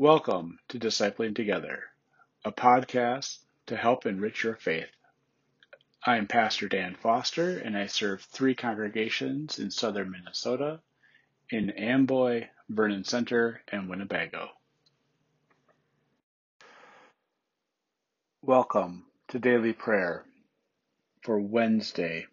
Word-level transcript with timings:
Welcome 0.00 0.58
to 0.68 0.78
Discipling 0.78 1.34
Together, 1.34 1.82
a 2.42 2.50
podcast 2.50 3.36
to 3.66 3.76
help 3.76 4.06
enrich 4.06 4.42
your 4.42 4.56
faith. 4.56 4.88
I 6.06 6.16
am 6.16 6.26
Pastor 6.26 6.68
Dan 6.68 6.94
Foster, 6.94 7.58
and 7.58 7.76
I 7.76 7.84
serve 7.84 8.22
three 8.22 8.54
congregations 8.54 9.58
in 9.58 9.70
southern 9.70 10.10
Minnesota 10.10 10.80
in 11.50 11.68
Amboy, 11.68 12.48
Vernon 12.70 13.04
Center, 13.04 13.60
and 13.68 13.90
Winnebago. 13.90 14.48
Welcome 18.40 19.04
to 19.28 19.38
Daily 19.38 19.74
Prayer 19.74 20.24
for 21.20 21.38
Wednesday, 21.38 22.24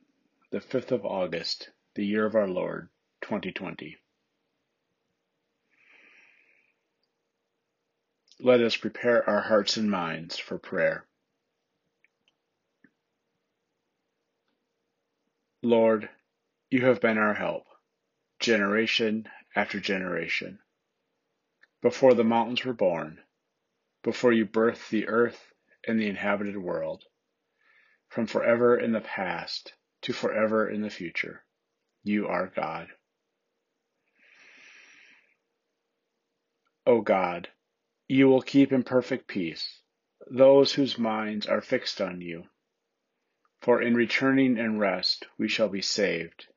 the 0.52 0.62
5th 0.62 0.94
of 0.94 1.06
August, 1.06 1.72
the 1.96 2.06
year 2.06 2.26
of 2.26 2.36
our 2.36 2.48
Lord, 2.48 2.88
2020. 3.24 3.98
Let 8.40 8.62
us 8.62 8.78
prepare 8.78 9.28
our 9.28 9.42
hearts 9.42 9.78
and 9.78 9.90
minds 9.90 10.38
for 10.38 10.60
prayer. 10.60 11.08
Lord, 15.64 16.08
you 16.70 16.86
have 16.86 17.02
been 17.02 17.18
our 17.18 17.34
help, 17.34 17.66
generation 18.40 19.28
after 19.56 19.80
generation. 19.80 20.60
Before 21.82 22.14
the 22.14 22.24
mountains 22.24 22.64
were 22.64 22.74
born, 22.74 23.20
before 24.04 24.32
you 24.32 24.46
birthed 24.46 24.90
the 24.90 25.08
earth 25.08 25.52
and 25.88 26.00
the 26.00 26.08
inhabited 26.08 26.58
world, 26.58 27.06
from 28.08 28.28
forever 28.28 28.78
in 28.78 28.92
the 28.92 29.02
past 29.02 29.74
to 30.04 30.14
forever 30.14 30.70
in 30.70 30.82
the 30.82 30.92
future, 30.92 31.44
you 32.04 32.28
are 32.28 32.48
God. 32.56 32.90
O 36.86 37.02
God, 37.02 37.50
you 38.08 38.28
will 38.28 38.42
keep 38.42 38.72
in 38.72 38.84
perfect 38.84 39.28
peace 39.28 39.82
those 40.30 40.74
whose 40.74 40.98
minds 40.98 41.46
are 41.46 41.62
fixed 41.62 42.02
on 42.02 42.22
you. 42.22 42.44
For 43.62 43.82
in 43.82 43.96
returning 43.96 44.60
and 44.60 44.80
rest 44.80 45.26
we 45.38 45.48
shall 45.48 45.70
be 45.70 45.82
saved. 45.82 46.48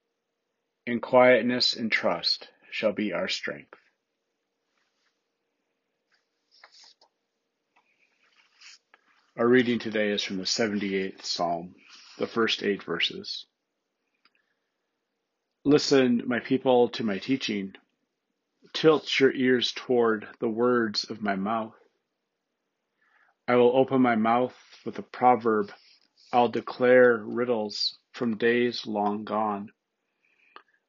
In 0.87 1.01
quietness 1.01 1.75
and 1.75 1.91
trust 1.91 2.49
shall 2.71 2.93
be 2.93 3.13
our 3.13 3.29
strength. 3.29 3.79
Our 9.37 9.49
reading 9.49 9.79
today 9.79 10.11
is 10.11 10.23
from 10.23 10.37
the 10.37 10.45
78th 10.45 11.25
Psalm, 11.25 11.75
the 12.19 12.27
first 12.27 12.63
eight 12.63 12.83
verses. 12.83 13.47
Listen, 15.65 16.23
my 16.27 16.41
people, 16.41 16.89
to 16.91 17.05
my 17.05 17.19
teaching. 17.19 17.75
Tilt 18.73 19.21
your 19.21 19.33
ears 19.33 19.73
toward 19.73 20.27
the 20.39 20.49
words 20.49 21.05
of 21.11 21.21
my 21.21 21.37
mouth. 21.37 21.75
I 23.47 23.57
will 23.57 23.77
open 23.77 24.01
my 24.01 24.17
mouth 24.17 24.57
with 24.87 24.99
a 24.99 25.03
proverb. 25.03 25.71
I'll 26.33 26.49
declare 26.49 27.19
riddles 27.19 27.99
from 28.13 28.39
days 28.39 28.87
long 28.87 29.25
gone. 29.25 29.73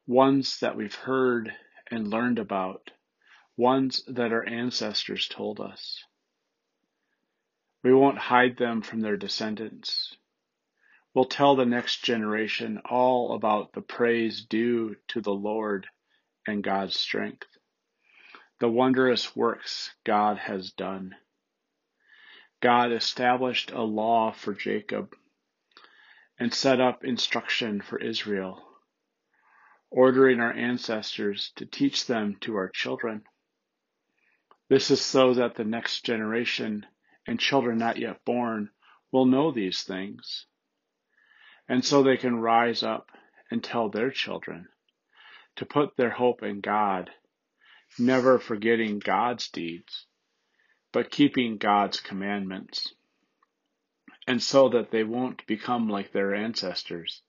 Ones 0.06 0.60
that 0.60 0.76
we've 0.76 0.94
heard 0.94 1.52
and 1.90 2.08
learned 2.08 2.38
about. 2.38 2.90
Ones 3.58 4.04
that 4.06 4.32
our 4.32 4.46
ancestors 4.48 5.28
told 5.28 5.60
us. 5.60 6.02
We 7.82 7.92
won't 7.92 8.16
hide 8.16 8.56
them 8.56 8.80
from 8.80 9.00
their 9.00 9.16
descendants. 9.16 10.16
We'll 11.14 11.26
tell 11.26 11.56
the 11.56 11.66
next 11.66 12.04
generation 12.04 12.80
all 12.88 13.34
about 13.34 13.72
the 13.74 13.82
praise 13.82 14.46
due 14.46 14.96
to 15.08 15.20
the 15.20 15.34
Lord 15.34 15.88
and 16.46 16.64
God's 16.64 16.98
strength 16.98 17.46
the 18.62 18.68
wondrous 18.68 19.34
works 19.34 19.92
God 20.04 20.38
has 20.38 20.70
done. 20.70 21.16
God 22.60 22.92
established 22.92 23.72
a 23.72 23.82
law 23.82 24.30
for 24.30 24.54
Jacob 24.54 25.16
and 26.38 26.54
set 26.54 26.80
up 26.80 27.04
instruction 27.04 27.80
for 27.80 27.98
Israel, 27.98 28.62
ordering 29.90 30.38
our 30.38 30.52
ancestors 30.52 31.50
to 31.56 31.66
teach 31.66 32.06
them 32.06 32.36
to 32.42 32.54
our 32.54 32.68
children. 32.68 33.24
This 34.68 34.92
is 34.92 35.00
so 35.00 35.34
that 35.34 35.56
the 35.56 35.64
next 35.64 36.06
generation 36.06 36.86
and 37.26 37.40
children 37.40 37.78
not 37.78 37.98
yet 37.98 38.24
born 38.24 38.70
will 39.10 39.26
know 39.26 39.50
these 39.50 39.82
things, 39.82 40.46
and 41.68 41.84
so 41.84 42.04
they 42.04 42.16
can 42.16 42.38
rise 42.38 42.84
up 42.84 43.10
and 43.50 43.60
tell 43.60 43.88
their 43.88 44.12
children 44.12 44.68
to 45.56 45.66
put 45.66 45.96
their 45.96 46.10
hope 46.10 46.44
in 46.44 46.60
God 46.60 47.10
never 47.98 48.38
forgetting 48.38 48.98
God's 48.98 49.48
deeds, 49.48 50.06
but 50.92 51.10
keeping 51.10 51.58
God's 51.58 52.00
commandments, 52.00 52.94
and 54.26 54.42
so 54.42 54.68
that 54.70 54.90
they 54.90 55.04
won't 55.04 55.46
become 55.46 55.88
like 55.88 56.12
their 56.12 56.34
ancestors, 56.34 57.22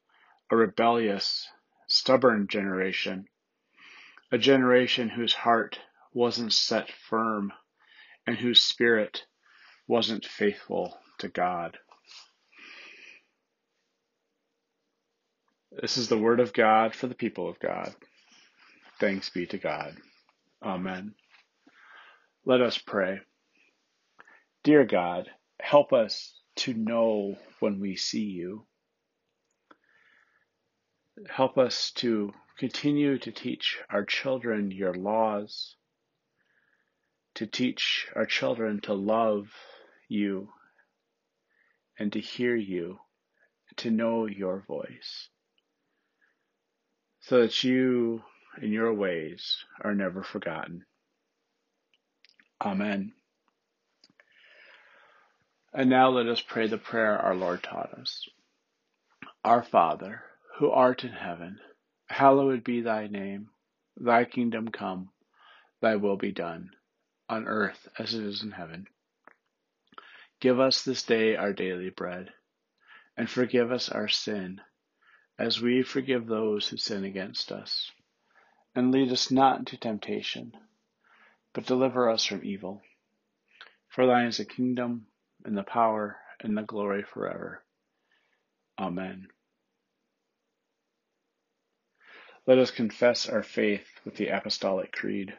a 0.52 0.56
rebellious, 0.56 1.47
stubborn 1.88 2.47
generation, 2.47 3.28
a 4.31 4.38
generation 4.38 5.09
whose 5.09 5.34
heart 5.34 5.79
wasn't 6.13 6.53
set 6.53 6.90
firm 6.91 7.52
and 8.25 8.38
whose 8.38 8.62
spirit 8.62 9.25
wasn't 9.88 10.25
faithful 10.25 10.97
to 11.19 11.28
God. 11.28 11.78
This 15.81 15.97
is 15.97 16.07
the 16.07 16.18
word 16.18 16.40
of 16.40 16.53
God 16.53 16.94
for 16.94 17.07
the 17.07 17.16
people 17.16 17.50
of 17.50 17.59
God. 17.59 17.94
Thanks 19.00 19.29
be 19.29 19.47
to 19.47 19.57
God. 19.57 19.97
Amen. 20.63 21.13
Let 22.46 22.62
us 22.62 22.78
pray. 22.78 23.19
Dear 24.63 24.85
God, 24.85 25.29
help 25.59 25.91
us 25.91 26.34
to 26.57 26.74
know 26.74 27.35
when 27.59 27.81
we 27.81 27.97
see 27.97 28.24
you. 28.24 28.66
Help 31.29 31.57
us 31.57 31.91
to 31.96 32.31
continue 32.57 33.18
to 33.19 33.31
teach 33.31 33.78
our 33.90 34.06
children 34.06 34.72
your 34.72 34.94
laws, 34.94 35.75
to 37.35 37.46
teach 37.46 38.07
our 38.16 38.25
children 38.25 38.79
to 38.81 38.94
love 38.94 39.47
you 40.07 40.47
and 42.00 42.13
to 42.13 42.19
hear 42.19 42.56
you, 42.56 43.00
to 43.78 43.91
know 43.91 44.28
your 44.28 44.63
voice, 44.66 45.28
so 47.19 47.41
that 47.41 47.63
you 47.63 48.22
and 48.58 48.72
your 48.72 48.94
ways 48.94 49.66
are 49.81 49.96
never 49.96 50.24
forgotten. 50.24 50.86
Amen. 52.62 53.14
And 55.74 55.90
now 55.90 56.09
let 56.09 56.28
us 56.28 56.41
pray 56.41 56.68
the 56.68 56.78
prayer 56.78 57.18
our 57.18 57.36
Lord 57.36 57.64
taught 57.64 57.94
us. 57.94 58.28
Our 59.44 59.64
Father, 59.64 60.22
who 60.58 60.69
art 60.69 61.03
in 61.03 61.12
heaven, 61.12 61.59
hallowed 62.08 62.64
be 62.64 62.81
thy 62.81 63.08
name. 63.08 63.50
Thy 63.97 64.25
kingdom 64.25 64.70
come, 64.70 65.09
thy 65.81 65.96
will 65.96 66.18
be 66.18 66.31
done, 66.31 66.72
on 67.30 67.47
earth 67.47 67.88
as 67.97 68.14
it 68.14 68.24
is 68.24 68.44
in 68.44 68.52
heaven. 68.52 68.88
Give 70.40 70.59
us 70.59 70.84
this 70.84 71.03
day 71.03 71.35
our 71.35 71.53
daily 71.53 71.90
bread, 71.90 72.30
and 73.18 73.30
forgive 73.30 73.72
us 73.72 73.90
our 73.90 74.08
sin, 74.08 74.62
as 75.38 75.62
we 75.62 75.84
forgive 75.84 76.28
those 76.28 76.68
who 76.68 76.78
sin 76.78 77.03
against 77.03 77.52
us 77.52 77.91
and 78.75 78.91
lead 78.91 79.11
us 79.11 79.29
not 79.29 79.59
into 79.59 79.78
temptation, 79.78 80.53
but 81.53 81.66
deliver 81.66 82.09
us 82.09 82.25
from 82.25 82.44
evil. 82.44 82.81
For 83.89 84.07
thine 84.07 84.28
is 84.28 84.38
the 84.38 84.45
kingdom, 84.45 85.07
and 85.45 85.57
the 85.57 85.63
power, 85.63 86.17
and 86.39 86.57
the 86.57 86.63
glory 86.63 87.03
forever. 87.03 87.63
Amen. 88.79 89.28
Let 92.47 92.57
us 92.57 92.72
confess 92.72 93.29
our 93.29 93.44
faith 93.44 93.88
with 94.03 94.16
the 94.16 94.28
Apostolic 94.28 94.91
Creed. 94.91 95.38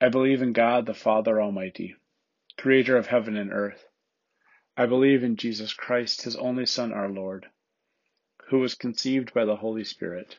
I 0.00 0.08
believe 0.08 0.42
in 0.42 0.52
God 0.52 0.86
the 0.86 0.94
Father 0.94 1.40
Almighty, 1.40 1.96
creator 2.56 2.96
of 2.96 3.06
heaven 3.06 3.36
and 3.36 3.52
earth. 3.52 3.84
I 4.76 4.86
believe 4.86 5.24
in 5.24 5.36
Jesus 5.36 5.72
Christ, 5.72 6.22
his 6.22 6.36
only 6.36 6.66
Son, 6.66 6.92
our 6.92 7.08
Lord, 7.08 7.46
who 8.48 8.58
was 8.58 8.74
conceived 8.74 9.32
by 9.32 9.44
the 9.44 9.56
Holy 9.56 9.84
Spirit 9.84 10.38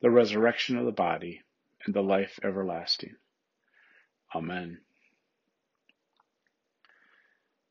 the 0.00 0.10
resurrection 0.10 0.76
of 0.76 0.84
the 0.84 0.92
body, 0.92 1.42
and 1.84 1.94
the 1.94 2.02
life 2.02 2.38
everlasting. 2.42 3.14
Amen. 4.34 4.78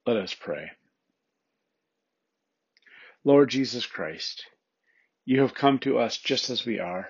Let 0.06 0.18
us 0.18 0.33
pray. 0.33 0.72
Lord 3.24 3.50
Jesus 3.50 3.86
Christ, 3.86 4.45
you 5.25 5.42
have 5.42 5.56
come 5.56 5.80
to 5.80 5.98
us 5.98 6.18
just 6.18 6.50
as 6.50 6.66
we 6.66 6.80
are. 6.80 7.10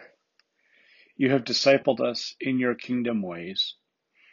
You 1.18 1.32
have 1.32 1.44
discipled 1.44 2.00
us 2.00 2.36
in 2.40 2.58
your 2.60 2.76
kingdom 2.76 3.22
ways. 3.22 3.76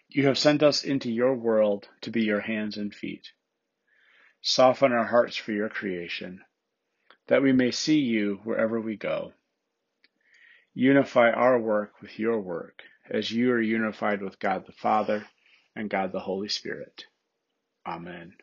You 0.09 0.27
have 0.27 0.39
sent 0.39 0.63
us 0.63 0.85
into 0.85 1.11
your 1.11 1.35
world 1.35 1.89
to 2.03 2.11
be 2.11 2.23
your 2.23 2.41
hands 2.41 2.77
and 2.77 2.95
feet. 2.95 3.29
Soften 4.41 4.93
our 4.93 5.07
hearts 5.07 5.37
for 5.37 5.53
your 5.53 5.69
creation, 5.69 6.41
that 7.29 7.43
we 7.43 7.53
may 7.53 7.71
see 7.71 7.99
you 7.99 8.41
wherever 8.45 8.81
we 8.81 8.97
go. 8.97 9.33
Unify 10.75 11.31
our 11.31 11.59
work 11.59 12.01
with 12.01 12.19
your 12.19 12.41
work, 12.41 12.83
as 13.11 13.31
you 13.31 13.51
are 13.53 13.61
unified 13.61 14.23
with 14.23 14.39
God 14.39 14.67
the 14.67 14.73
Father 14.73 15.27
and 15.77 15.91
God 15.91 16.13
the 16.13 16.21
Holy 16.21 16.49
Spirit. 16.49 17.07
Amen. 17.87 18.35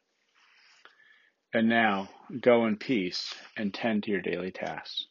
And 1.54 1.70
now, 1.70 2.10
go 2.42 2.68
in 2.68 2.78
peace 2.78 3.34
and 3.58 3.74
tend 3.74 4.04
to 4.04 4.12
your 4.12 4.22
daily 4.22 4.52
tasks. 4.52 5.08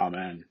Amen. 0.00 0.44